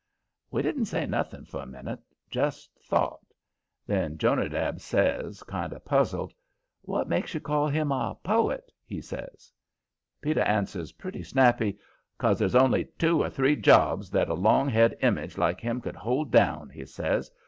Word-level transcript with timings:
We 0.49 0.63
didn't 0.63 0.85
say 0.85 1.05
nothing 1.05 1.45
for 1.45 1.61
a 1.61 1.67
minute 1.67 1.99
just 2.27 2.71
thought. 2.79 3.19
Then 3.85 4.17
Jonadab 4.17 4.79
says, 4.79 5.43
kind 5.43 5.71
of 5.73 5.85
puzzled: 5.85 6.33
"What 6.81 7.07
makes 7.07 7.35
you 7.35 7.39
call 7.39 7.67
him 7.67 7.91
a 7.91 8.17
poet?" 8.23 8.71
he 8.83 8.99
says. 8.99 9.53
Peter 10.19 10.41
answered 10.41 10.89
pretty 10.97 11.21
snappy: 11.21 11.77
"'Cause 12.17 12.39
there's 12.39 12.55
only 12.55 12.85
two 12.97 13.21
or 13.21 13.29
three 13.29 13.55
jobs 13.55 14.09
that 14.09 14.27
a 14.27 14.33
long 14.33 14.69
haired 14.69 14.97
image 15.03 15.37
like 15.37 15.61
him 15.61 15.79
could 15.79 15.95
hold 15.97 16.31
down," 16.31 16.71
he 16.71 16.83
says. 16.87 17.29